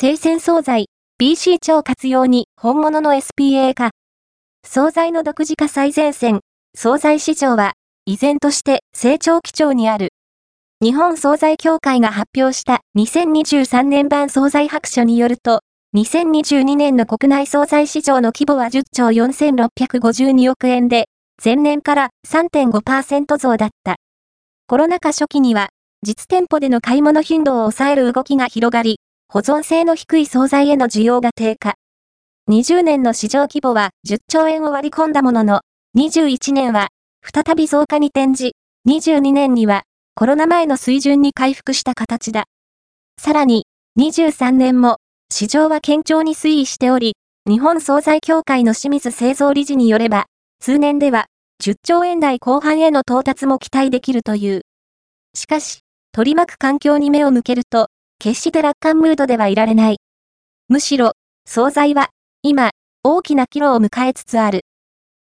[0.00, 0.86] 生鮮惣菜、
[1.20, 3.90] BC 超活用に本物の SPA 化。
[4.66, 6.40] 惣菜の独自化最前線、
[6.74, 7.74] 惣菜市場は、
[8.06, 10.14] 依然として成長基調にある。
[10.80, 15.60] 日本惣菜協会が発表した2023年版惣菜白書によると、
[15.94, 21.10] 2022年の国内惣菜市場の規模は10兆4652億円で、
[21.44, 23.96] 前年から3.5%増だった。
[24.66, 25.68] コロナ禍初期には、
[26.02, 28.98] 実店舗での買い物頻度を抑える動きが広がり、
[29.32, 31.76] 保存性の低い惣菜への需要が低下。
[32.50, 35.60] 20年の市場規模は10兆円を割り込んだものの、
[35.96, 36.88] 21年は
[37.22, 38.56] 再び増加に転じ、
[38.88, 39.84] 22年には
[40.16, 42.46] コロナ前の水準に回復した形だ。
[43.20, 43.66] さらに、
[44.00, 44.96] 23年も
[45.30, 47.14] 市場は堅調に推移しており、
[47.48, 50.26] 日本惣菜協会の清水製造理事によれば、
[50.58, 51.26] 通年では
[51.62, 54.62] 10兆円台後半への到達も期待できるという。
[55.36, 57.90] しかし、取り巻く環境に目を向けると、
[58.22, 59.96] 決して楽観ムードではいられない。
[60.68, 61.12] むしろ、
[61.46, 62.10] 惣菜は、
[62.42, 64.60] 今、大きな岐路を迎えつつある。